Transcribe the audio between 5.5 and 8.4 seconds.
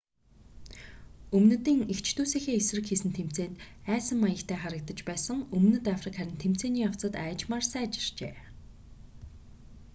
өмнөд африк харин тэмцээний явцад аажмаар сайжирчээ